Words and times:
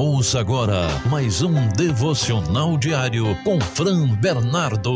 Ouça 0.00 0.38
agora 0.38 0.86
mais 1.10 1.42
um 1.42 1.68
devocional 1.70 2.78
diário 2.78 3.34
com 3.42 3.60
Fran 3.60 4.14
Bernardo. 4.14 4.94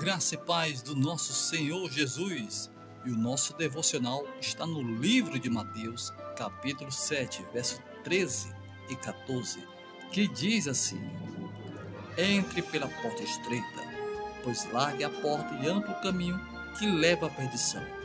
Graça 0.00 0.34
e 0.34 0.38
paz 0.38 0.82
do 0.82 0.96
nosso 0.96 1.32
Senhor 1.32 1.88
Jesus. 1.88 2.68
E 3.06 3.12
o 3.12 3.16
nosso 3.16 3.56
devocional 3.56 4.24
está 4.40 4.66
no 4.66 4.82
livro 4.82 5.38
de 5.38 5.48
Mateus, 5.48 6.12
capítulo 6.36 6.90
7, 6.90 7.46
verso 7.54 7.80
13 8.02 8.52
e 8.88 8.96
14, 8.96 9.62
que 10.10 10.26
diz 10.26 10.66
assim: 10.66 11.00
Entre 12.18 12.60
pela 12.60 12.88
porta 12.88 13.22
estreita, 13.22 13.84
pois 14.42 14.68
largue 14.72 15.04
a 15.04 15.10
porta 15.10 15.54
e 15.62 15.68
amplo 15.68 15.92
o 15.92 16.02
caminho 16.02 16.40
que 16.76 16.90
leva 16.90 17.28
à 17.28 17.30
perdição 17.30 17.99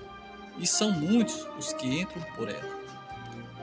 e 0.57 0.65
são 0.65 0.91
muitos 0.91 1.47
os 1.57 1.73
que 1.73 1.87
entram 1.87 2.21
por 2.35 2.49
ela. 2.49 2.83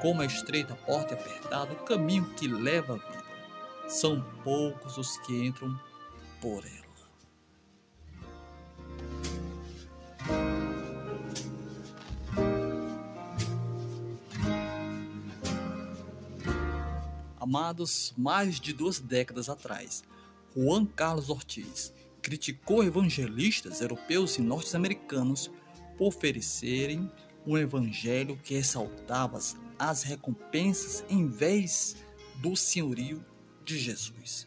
Como 0.01 0.21
a 0.21 0.27
estreita 0.27 0.75
porta 0.75 1.15
é 1.15 1.19
apertada, 1.19 1.73
o 1.73 1.85
caminho 1.85 2.25
que 2.35 2.49
leva 2.49 2.95
à 2.95 2.97
vida, 2.97 3.25
são 3.89 4.21
poucos 4.43 4.99
os 4.99 5.17
que 5.19 5.47
entram 5.47 5.79
por 6.41 6.65
ela. 6.65 6.83
Amados, 17.39 18.15
mais 18.17 18.59
de 18.59 18.73
duas 18.73 18.99
décadas 18.99 19.49
atrás, 19.49 20.03
Juan 20.57 20.87
Carlos 20.87 21.29
Ortiz 21.29 21.93
criticou 22.23 22.85
evangelistas 22.85 23.81
europeus 23.81 24.39
e 24.39 24.41
norte-americanos 24.43 25.51
oferecerem 26.07 27.11
um 27.47 27.59
evangelho 27.59 28.39
que 28.43 28.55
ressaltava 28.55 29.39
as 29.79 30.03
recompensas 30.03 31.05
em 31.09 31.27
vez 31.27 31.97
do 32.37 32.57
senhorio 32.57 33.25
de 33.65 33.79
Jesus. 33.79 34.47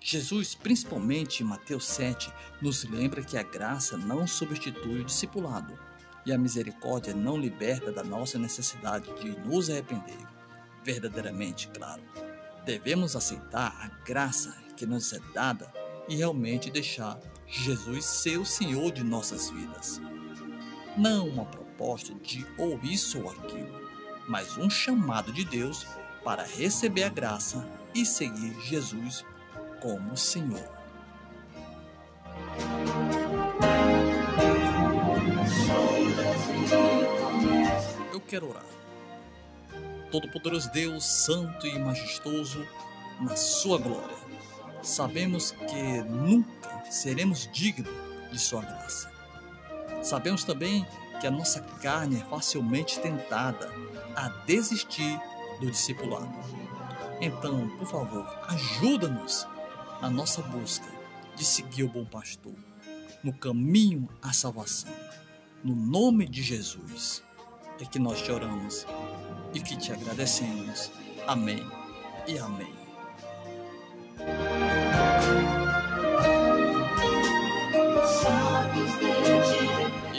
Jesus, 0.00 0.54
principalmente 0.54 1.42
em 1.42 1.46
Mateus 1.46 1.86
7, 1.86 2.32
nos 2.60 2.82
lembra 2.84 3.22
que 3.22 3.38
a 3.38 3.42
graça 3.42 3.96
não 3.96 4.26
substitui 4.26 5.00
o 5.00 5.04
discipulado 5.04 5.78
e 6.26 6.32
a 6.32 6.38
misericórdia 6.38 7.14
não 7.14 7.36
liberta 7.36 7.92
da 7.92 8.02
nossa 8.02 8.38
necessidade 8.38 9.08
de 9.20 9.30
nos 9.46 9.70
arrepender. 9.70 10.18
Verdadeiramente, 10.84 11.68
claro, 11.68 12.02
devemos 12.64 13.14
aceitar 13.14 13.76
a 13.80 14.04
graça 14.04 14.56
que 14.76 14.84
nos 14.84 15.12
é 15.12 15.20
dada 15.32 15.72
e 16.08 16.16
realmente 16.16 16.70
deixar 16.70 17.18
Jesus 17.54 18.06
ser 18.06 18.38
o 18.38 18.46
Senhor 18.46 18.90
de 18.90 19.04
nossas 19.04 19.50
vidas. 19.50 20.00
Não 20.96 21.28
uma 21.28 21.44
proposta 21.44 22.14
de 22.14 22.46
ou 22.56 22.80
isso 22.82 23.20
ou 23.22 23.30
aquilo, 23.30 23.78
mas 24.26 24.56
um 24.56 24.70
chamado 24.70 25.30
de 25.30 25.44
Deus 25.44 25.86
para 26.24 26.44
receber 26.44 27.02
a 27.02 27.08
graça 27.10 27.68
e 27.94 28.06
seguir 28.06 28.58
Jesus 28.62 29.22
como 29.82 30.16
Senhor. 30.16 30.66
Eu 38.10 38.20
quero 38.22 38.48
orar. 38.48 38.64
Todo-Poderoso 40.10 40.72
Deus, 40.72 41.04
Santo 41.04 41.66
e 41.66 41.78
Majestoso, 41.78 42.66
na 43.20 43.36
Sua 43.36 43.76
glória 43.76 44.22
sabemos 44.82 45.52
que 45.52 46.02
nunca 46.02 46.84
seremos 46.90 47.48
dignos 47.52 47.92
de 48.30 48.38
Sua 48.38 48.62
graça. 48.62 49.10
Sabemos 50.02 50.44
também 50.44 50.86
que 51.20 51.26
a 51.26 51.30
nossa 51.30 51.60
carne 51.80 52.20
é 52.20 52.24
facilmente 52.24 52.98
tentada 53.00 53.72
a 54.16 54.28
desistir 54.46 55.20
do 55.60 55.70
discipulado. 55.70 56.32
Então, 57.20 57.68
por 57.78 57.86
favor, 57.86 58.26
ajuda-nos 58.48 59.46
na 60.00 60.10
nossa 60.10 60.42
busca 60.42 60.88
de 61.36 61.44
seguir 61.44 61.84
o 61.84 61.88
bom 61.88 62.04
pastor 62.04 62.54
no 63.22 63.32
caminho 63.32 64.08
à 64.20 64.32
salvação. 64.32 64.92
No 65.62 65.76
nome 65.76 66.26
de 66.26 66.42
Jesus 66.42 67.22
é 67.80 67.84
que 67.84 67.98
nós 67.98 68.20
te 68.20 68.32
oramos 68.32 68.84
e 69.54 69.60
que 69.60 69.76
te 69.76 69.92
agradecemos. 69.92 70.90
Amém 71.26 71.64
e 72.26 72.38
amém. 72.38 72.81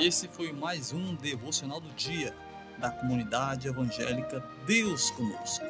Esse 0.03 0.27
foi 0.27 0.51
mais 0.51 0.91
um 0.91 1.15
devocional 1.15 1.79
do 1.79 1.87
dia 1.91 2.35
da 2.77 2.91
comunidade 2.91 3.69
evangélica 3.69 4.43
Deus 4.65 5.09
Conosco. 5.11 5.63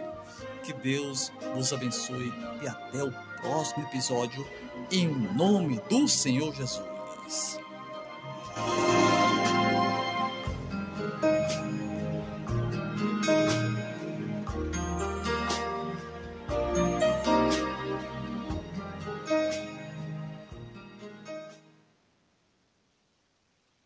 Que 0.64 0.74
Deus 0.74 1.32
vos 1.54 1.72
abençoe 1.72 2.34
e 2.64 2.68
até 2.68 3.04
o 3.04 3.12
próximo 3.40 3.84
episódio, 3.84 4.44
em 4.92 5.08
nome 5.08 5.80
do 5.88 6.08
Senhor 6.08 6.52
Jesus. 6.56 7.62